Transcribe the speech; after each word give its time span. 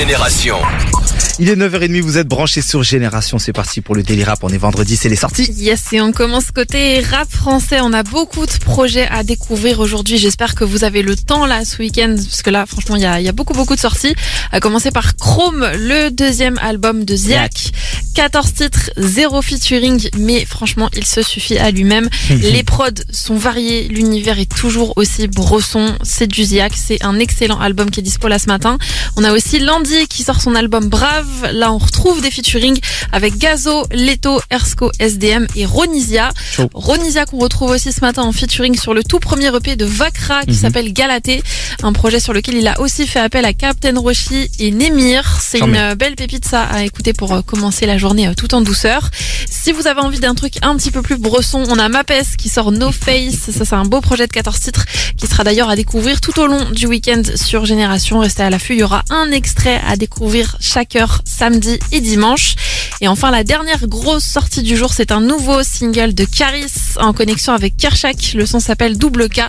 Génération. 0.00 0.56
Il 1.38 1.50
est 1.50 1.56
9h30, 1.56 2.00
vous 2.00 2.16
êtes 2.16 2.26
branchés 2.26 2.62
sur 2.62 2.82
Génération, 2.82 3.38
c'est 3.38 3.52
parti 3.52 3.82
pour 3.82 3.94
le 3.94 4.02
Daily 4.02 4.24
Rap, 4.24 4.38
on 4.42 4.48
est 4.48 4.56
vendredi, 4.56 4.96
c'est 4.96 5.10
les 5.10 5.16
sorties. 5.16 5.50
Yes, 5.52 5.92
et 5.92 6.00
on 6.00 6.10
commence 6.10 6.50
côté 6.52 7.00
rap 7.00 7.30
français. 7.30 7.80
On 7.82 7.92
a 7.92 8.02
beaucoup 8.02 8.46
de 8.46 8.58
projets 8.64 9.06
à 9.08 9.24
découvrir 9.24 9.78
aujourd'hui. 9.78 10.16
J'espère 10.16 10.54
que 10.54 10.64
vous 10.64 10.84
avez 10.84 11.02
le 11.02 11.16
temps 11.16 11.44
là 11.44 11.66
ce 11.66 11.76
week-end, 11.78 12.14
parce 12.16 12.40
que 12.40 12.48
là, 12.48 12.64
franchement, 12.64 12.96
il 12.96 13.02
y 13.02 13.06
a, 13.06 13.20
il 13.20 13.26
y 13.26 13.28
a 13.28 13.32
beaucoup, 13.32 13.52
beaucoup 13.52 13.74
de 13.74 13.80
sorties. 13.80 14.14
À 14.52 14.60
commencer 14.60 14.90
par 14.90 15.16
Chrome, 15.16 15.68
le 15.76 16.08
deuxième 16.08 16.56
album 16.62 17.04
de 17.04 17.14
Ziak. 17.14 17.72
14 18.14 18.52
titres, 18.52 18.90
zéro 18.96 19.42
featuring, 19.42 20.08
mais 20.18 20.44
franchement, 20.44 20.88
il 20.96 21.06
se 21.06 21.22
suffit 21.22 21.58
à 21.58 21.70
lui-même. 21.70 22.08
Les 22.30 22.62
prods 22.62 22.86
sont 23.10 23.36
variés, 23.36 23.88
l'univers 23.88 24.38
est 24.38 24.50
toujours 24.50 24.92
aussi 24.96 25.28
brosson. 25.28 25.94
C'est 26.02 26.26
du 26.26 26.44
Ziak, 26.44 26.72
c'est 26.76 27.02
un 27.04 27.18
excellent 27.18 27.60
album 27.60 27.90
qui 27.90 28.00
est 28.00 28.02
dispo 28.02 28.28
là 28.28 28.38
ce 28.38 28.46
matin. 28.46 28.78
On 29.16 29.24
a 29.24 29.32
aussi 29.32 29.58
Landy 29.58 30.06
qui 30.08 30.22
sort 30.22 30.40
son 30.40 30.54
album 30.54 30.88
Brave. 30.88 31.50
Là, 31.52 31.72
on 31.72 31.78
retrouve 31.78 32.20
des 32.20 32.30
featuring 32.30 32.78
avec 33.12 33.38
Gazo, 33.38 33.86
Leto, 33.92 34.40
Ersko, 34.50 34.90
SDM 34.98 35.46
et 35.56 35.66
Ronisia. 35.66 36.30
Chaud. 36.52 36.68
Ronisia 36.74 37.26
qu'on 37.26 37.38
retrouve 37.38 37.70
aussi 37.70 37.92
ce 37.92 38.00
matin 38.00 38.22
en 38.22 38.32
featuring 38.32 38.78
sur 38.78 38.94
le 38.94 39.04
tout 39.04 39.18
premier 39.18 39.54
EP 39.54 39.76
de 39.76 39.84
Vakra 39.84 40.44
qui 40.44 40.54
s'appelle 40.54 40.92
Galaté, 40.92 41.42
un 41.82 41.92
projet 41.92 42.20
sur 42.20 42.32
lequel 42.32 42.56
il 42.56 42.68
a 42.68 42.80
aussi 42.80 43.06
fait 43.06 43.20
appel 43.20 43.44
à 43.44 43.52
Captain 43.52 43.98
Roshi 43.98 44.50
et 44.58 44.70
Nemir. 44.70 45.38
C'est 45.40 45.60
une 45.60 45.76
euh, 45.76 45.94
belle 45.94 46.16
pépite 46.16 46.44
ça 46.44 46.64
à 46.64 46.84
écouter 46.84 47.12
pour 47.12 47.32
euh, 47.32 47.42
commencer 47.42 47.86
la 47.86 47.98
journée 48.00 48.26
euh, 48.26 48.34
tout 48.34 48.54
en 48.54 48.60
douceur. 48.62 49.10
Si 49.48 49.72
vous 49.72 49.86
avez 49.86 50.00
envie 50.00 50.18
d'un 50.18 50.34
truc 50.34 50.54
un 50.62 50.76
petit 50.76 50.90
peu 50.90 51.02
plus 51.02 51.16
bresson, 51.16 51.62
on 51.68 51.78
a 51.78 51.88
Mapes 51.88 52.36
qui 52.36 52.48
sort 52.48 52.72
No 52.72 52.90
Face. 52.90 53.50
Ça 53.56 53.64
c'est 53.64 53.74
un 53.74 53.84
beau 53.84 54.00
projet 54.00 54.26
de 54.26 54.32
14 54.32 54.58
titres 54.58 54.84
qui 55.16 55.26
sera 55.26 55.44
d'ailleurs 55.44 55.68
à 55.68 55.76
découvrir 55.76 56.20
tout 56.20 56.40
au 56.40 56.46
long 56.46 56.70
du 56.70 56.86
week-end 56.86 57.22
sur 57.36 57.64
Génération. 57.64 58.18
Restez 58.18 58.42
à 58.42 58.50
l'affût, 58.50 58.74
il 58.74 58.80
y 58.80 58.82
aura 58.82 59.02
un 59.10 59.30
extrait 59.30 59.80
à 59.86 59.96
découvrir 59.96 60.56
chaque 60.60 60.96
heure 60.96 61.20
samedi 61.24 61.78
et 61.92 62.00
dimanche. 62.00 62.54
Et 63.02 63.08
enfin, 63.08 63.30
la 63.30 63.44
dernière 63.44 63.86
grosse 63.86 64.24
sortie 64.24 64.62
du 64.62 64.76
jour, 64.76 64.92
c'est 64.92 65.10
un 65.10 65.20
nouveau 65.20 65.62
single 65.62 66.14
de 66.14 66.24
Caris 66.24 66.66
en 66.96 67.12
connexion 67.12 67.54
avec 67.54 67.76
Kershak. 67.76 68.34
Le 68.34 68.44
son 68.44 68.60
s'appelle 68.60 68.98
Double 68.98 69.28
K 69.28 69.40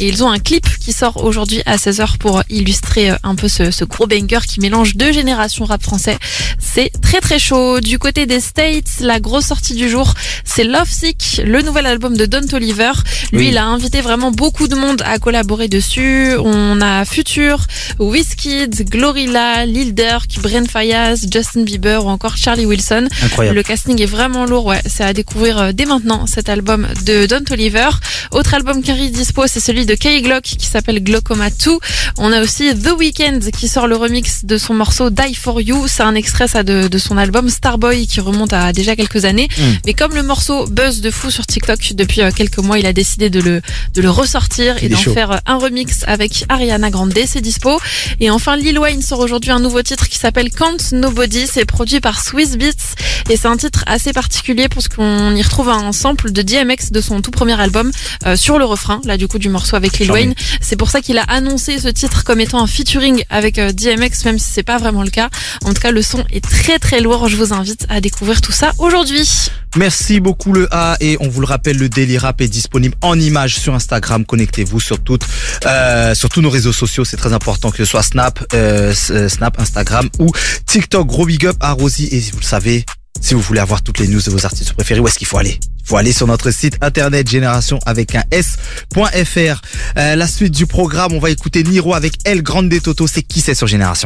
et 0.00 0.08
ils 0.08 0.24
ont 0.24 0.30
un 0.30 0.38
clip 0.38 0.66
qui 0.78 0.92
sort 0.92 1.22
aujourd'hui 1.22 1.62
à 1.66 1.76
16h 1.76 2.16
pour 2.18 2.42
illustrer 2.48 3.10
euh, 3.10 3.16
un 3.22 3.34
peu 3.34 3.48
ce, 3.48 3.84
gros 3.84 4.06
banger 4.06 4.40
qui 4.48 4.60
mélange 4.60 4.96
deux 4.96 5.12
générations 5.12 5.64
rap 5.64 5.82
français. 5.82 6.18
C'est 6.58 6.90
très 7.02 7.20
très 7.20 7.38
chaud. 7.38 7.80
Côté 7.98 8.26
des 8.26 8.40
States, 8.40 9.00
la 9.00 9.20
grosse 9.20 9.46
sortie 9.46 9.74
du 9.74 9.88
jour, 9.88 10.14
c'est 10.44 10.64
Love 10.64 10.88
Sick, 10.90 11.40
le 11.44 11.62
nouvel 11.62 11.86
album 11.86 12.16
de 12.16 12.26
Don 12.26 12.42
Toliver. 12.46 12.92
Lui, 13.32 13.38
Oui. 13.40 13.48
il 13.48 13.58
a 13.58 13.64
invité 13.64 14.00
vraiment 14.00 14.30
beaucoup 14.30 14.68
de 14.68 14.74
monde 14.74 15.02
à 15.04 15.18
collaborer 15.18 15.68
dessus. 15.68 16.32
On 16.38 16.80
a 16.80 17.04
Future, 17.04 17.66
Wizkid, 17.98 18.88
Glorilla, 18.88 19.66
Lil 19.66 19.94
Durk, 19.94 20.38
Bren 20.40 20.66
Fayaz, 20.68 21.26
Justin 21.32 21.62
Bieber 21.62 22.04
ou 22.04 22.08
encore 22.08 22.36
Charlie 22.36 22.66
Wilson. 22.66 23.08
Incroyable. 23.22 23.56
Le 23.56 23.62
casting 23.62 24.00
est 24.00 24.06
vraiment 24.06 24.44
lourd, 24.46 24.66
ouais. 24.66 24.80
C'est 24.86 25.04
à 25.04 25.12
découvrir 25.12 25.58
euh, 25.58 25.72
dès 25.72 25.86
maintenant 25.86 26.26
cet 26.26 26.48
album 26.48 26.86
de 27.06 27.26
Don 27.26 27.40
Toliver. 27.44 27.90
Autre 28.32 28.54
album 28.54 28.82
qui 28.82 28.90
arrive 28.90 29.10
dispo, 29.12 29.46
c'est 29.46 29.60
celui 29.60 29.86
de 29.86 29.94
Kay 29.94 30.22
Glock 30.22 30.42
qui 30.42 30.66
s'appelle 30.66 31.02
Glaucoma 31.02 31.50
2. 31.50 31.78
On 32.18 32.32
a 32.32 32.40
aussi 32.42 32.74
The 32.74 32.92
Weeknd 32.98 33.40
qui 33.56 33.68
sort 33.68 33.86
le 33.86 33.96
remix 33.96 34.44
de 34.44 34.58
son 34.58 34.74
morceau 34.74 35.10
Die 35.10 35.34
For 35.34 35.60
You. 35.60 35.86
C'est 35.88 36.02
un 36.02 36.14
extrait 36.14 36.48
ça 36.48 36.62
de, 36.62 36.88
de 36.88 36.98
son 36.98 37.16
album 37.16 37.48
Qui 37.92 38.20
remonte 38.20 38.52
à 38.52 38.72
déjà 38.72 38.96
quelques 38.96 39.24
années. 39.24 39.48
Mm. 39.56 39.62
Mais 39.86 39.94
comme 39.94 40.14
le 40.14 40.22
morceau 40.22 40.66
buzz 40.66 41.00
de 41.00 41.10
fou 41.10 41.30
sur 41.30 41.46
TikTok 41.46 41.92
depuis 41.94 42.22
euh, 42.22 42.30
quelques 42.34 42.58
mois, 42.58 42.78
il 42.78 42.86
a 42.86 42.92
décidé 42.92 43.30
de 43.30 43.40
le, 43.40 43.60
de 43.94 44.02
le 44.02 44.10
ressortir 44.10 44.76
Il 44.80 44.86
et 44.86 44.88
d'en 44.88 44.98
chaud. 44.98 45.12
faire 45.12 45.32
euh, 45.32 45.36
un 45.46 45.58
remix 45.58 46.04
avec 46.06 46.44
Ariana 46.48 46.90
Grande. 46.90 47.12
C'est 47.26 47.40
dispo. 47.40 47.78
Et 48.20 48.30
enfin, 48.30 48.56
Lil 48.56 48.78
Wayne 48.78 49.02
sort 49.02 49.20
aujourd'hui 49.20 49.50
un 49.50 49.60
nouveau 49.60 49.82
titre 49.82 50.08
qui 50.08 50.18
s'appelle 50.18 50.50
Can't 50.50 50.92
Nobody. 50.92 51.46
C'est 51.46 51.64
produit 51.64 52.00
par 52.00 52.22
Swiss 52.24 52.56
Beats 52.56 52.94
et 53.30 53.36
c'est 53.36 53.48
un 53.48 53.56
titre 53.56 53.84
assez 53.86 54.12
particulier 54.12 54.68
parce 54.68 54.88
qu'on 54.88 55.34
y 55.34 55.42
retrouve 55.42 55.68
un 55.68 55.92
sample 55.92 56.30
de 56.32 56.42
DMX 56.42 56.90
de 56.90 57.00
son 57.00 57.20
tout 57.22 57.30
premier 57.30 57.58
album 57.60 57.90
euh, 58.26 58.36
sur 58.36 58.58
le 58.58 58.64
refrain, 58.64 59.00
là 59.04 59.16
du 59.16 59.28
coup 59.28 59.38
du 59.38 59.48
morceau 59.48 59.76
avec 59.76 59.98
Lil. 59.98 60.10
Wayne. 60.10 60.34
C'est 60.60 60.76
pour 60.76 60.90
ça 60.90 61.00
qu'il 61.00 61.18
a 61.18 61.22
annoncé 61.22 61.78
ce 61.78 61.88
titre 61.88 62.24
comme 62.24 62.40
étant 62.40 62.62
un 62.62 62.66
featuring 62.66 63.24
avec 63.30 63.58
euh, 63.58 63.72
DMX, 63.72 64.24
même 64.24 64.38
si 64.38 64.50
c'est 64.52 64.62
pas 64.62 64.78
vraiment 64.78 65.02
le 65.02 65.10
cas. 65.10 65.30
En 65.64 65.72
tout 65.72 65.80
cas, 65.80 65.90
le 65.90 66.02
son 66.02 66.24
est 66.32 66.44
très 66.44 66.78
très 66.78 67.00
lourd. 67.00 67.28
Je 67.28 67.36
vous 67.36 67.52
invite 67.52 67.73
à 67.88 68.00
découvrir 68.00 68.40
tout 68.40 68.52
ça 68.52 68.72
aujourd'hui. 68.78 69.28
Merci 69.76 70.20
beaucoup 70.20 70.52
le 70.52 70.68
A 70.70 70.96
et 71.00 71.16
on 71.20 71.28
vous 71.28 71.40
le 71.40 71.46
rappelle, 71.46 71.76
le 71.78 71.88
Daily 71.88 72.16
Rap 72.16 72.40
est 72.40 72.48
disponible 72.48 72.94
en 73.02 73.18
images 73.18 73.56
sur 73.56 73.74
Instagram. 73.74 74.24
Connectez-vous 74.24 74.80
sur 74.80 75.00
toutes, 75.00 75.26
euh, 75.66 76.14
sur 76.14 76.28
tous 76.28 76.40
nos 76.40 76.50
réseaux 76.50 76.72
sociaux. 76.72 77.04
C'est 77.04 77.16
très 77.16 77.32
important 77.32 77.70
que 77.70 77.78
ce 77.78 77.84
soit 77.84 78.02
Snap, 78.02 78.44
euh, 78.54 78.94
euh, 79.10 79.28
Snap, 79.28 79.58
Instagram 79.58 80.08
ou 80.18 80.30
TikTok. 80.66 81.06
Gros 81.06 81.26
big 81.26 81.46
up 81.46 81.56
à 81.60 81.72
Rosie 81.72 82.08
et 82.12 82.20
vous 82.20 82.38
le 82.38 82.44
savez, 82.44 82.84
si 83.20 83.34
vous 83.34 83.40
voulez 83.40 83.60
avoir 83.60 83.82
toutes 83.82 83.98
les 83.98 84.08
news 84.08 84.20
de 84.20 84.30
vos 84.30 84.44
artistes 84.44 84.72
préférés, 84.74 85.00
où 85.00 85.08
est-ce 85.08 85.18
qu'il 85.18 85.26
faut 85.26 85.38
aller? 85.38 85.58
Il 85.84 85.88
faut 85.88 85.96
aller 85.96 86.12
sur 86.12 86.26
notre 86.26 86.50
site 86.50 86.78
internet 86.80 87.28
génération 87.28 87.78
avec 87.84 88.14
un 88.14 88.22
s.fr. 88.30 89.60
Euh, 89.98 90.16
la 90.16 90.26
suite 90.26 90.52
du 90.52 90.66
programme, 90.66 91.12
on 91.12 91.18
va 91.18 91.30
écouter 91.30 91.62
Niro 91.62 91.94
avec 91.94 92.14
El 92.24 92.42
Grande 92.42 92.72
Toto. 92.82 93.06
C'est 93.06 93.22
qui 93.22 93.40
c'est 93.40 93.54
sur 93.54 93.66
Génération? 93.66 94.02